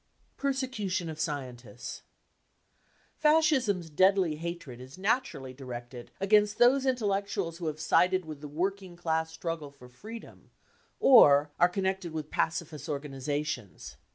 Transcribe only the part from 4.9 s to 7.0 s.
naturally directed against those